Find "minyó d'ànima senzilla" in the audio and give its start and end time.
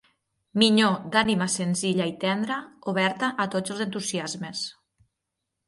0.61-2.09